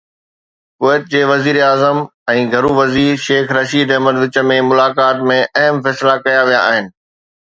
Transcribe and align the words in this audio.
ڪويت 0.83 1.03
جي 1.11 1.19
وزيراعظم 1.31 1.99
۽ 2.33 2.47
گهرو 2.53 2.71
وزير 2.77 3.19
شيخ 3.25 3.53
رشيد 3.57 3.93
احمد 3.99 4.17
وچ 4.23 4.39
۾ 4.53 4.57
ملاقات 4.71 5.21
۾ 5.33 5.37
اهم 5.65 5.83
فيصلا 5.89 6.17
ڪيا 6.25 6.41
ويا 6.49 6.63
آهن 6.73 6.89